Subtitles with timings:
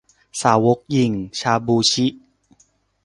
[0.41, 2.05] สาวกหยิ่ง ชาบู ชิ